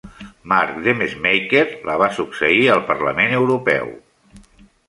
[0.53, 3.93] Mark Demesmaeker la va succeir al Parlament Europeu.